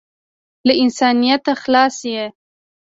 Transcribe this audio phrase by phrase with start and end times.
[0.67, 2.25] له انسانیته خلاص یې.